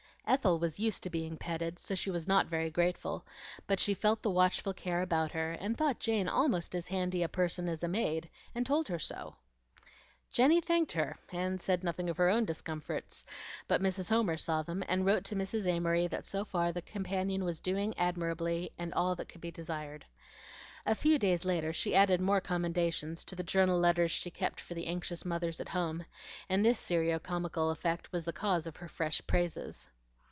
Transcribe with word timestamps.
Ethel 0.27 0.59
was 0.59 0.79
used 0.79 1.03
to 1.03 1.09
being 1.09 1.35
petted, 1.35 1.77
so 1.77 1.93
she 1.93 2.09
was 2.09 2.25
not 2.25 2.45
very 2.47 2.69
grateful; 2.69 3.25
but 3.67 3.81
she 3.81 3.93
felt 3.93 4.21
the 4.21 4.29
watchful 4.31 4.73
care 4.73 5.01
about 5.01 5.33
her, 5.33 5.51
and 5.53 5.75
thought 5.75 5.99
Jane 5.99 6.29
almost 6.29 6.73
as 6.73 6.87
handy 6.87 7.21
a 7.21 7.27
person 7.27 7.67
as 7.67 7.83
a 7.83 7.89
maid, 7.89 8.29
and 8.55 8.65
told 8.65 8.87
her 8.87 8.99
so. 8.99 9.35
Jenny 10.31 10.61
thanked 10.61 10.93
her 10.93 11.17
and 11.33 11.61
said 11.61 11.83
nothing 11.83 12.07
of 12.09 12.15
her 12.15 12.29
own 12.29 12.45
discomforts; 12.45 13.25
but 13.67 13.81
Mrs. 13.81 14.07
Homer 14.07 14.37
saw 14.37 14.61
them, 14.61 14.85
and 14.87 15.05
wrote 15.05 15.25
to 15.25 15.35
Mrs. 15.35 15.65
Amory 15.65 16.07
that 16.07 16.25
so 16.25 16.45
far 16.45 16.71
the 16.71 16.81
companion 16.81 17.43
was 17.43 17.59
doing 17.59 17.93
admirably 17.97 18.71
and 18.77 18.93
all 18.93 19.15
that 19.17 19.27
could 19.27 19.41
be 19.41 19.51
desired. 19.51 20.05
A 20.85 20.95
few 20.95 21.19
days 21.19 21.43
later 21.43 21.73
she 21.73 21.93
added 21.93 22.21
more 22.21 22.39
commendations 22.39 23.25
to 23.25 23.35
the 23.35 23.43
journal 23.43 23.77
letters 23.77 24.11
she 24.11 24.31
kept 24.31 24.61
for 24.61 24.75
the 24.75 24.87
anxious 24.87 25.25
mothers 25.25 25.59
at 25.59 25.69
home, 25.69 26.05
and 26.47 26.63
this 26.63 26.79
serio 26.79 27.19
comical 27.19 27.69
event 27.69 28.09
was 28.13 28.23
the 28.23 28.31
cause 28.31 28.65
of 28.65 28.77
her 28.77 28.87
fresh 28.87 29.21
praises. 29.27 29.89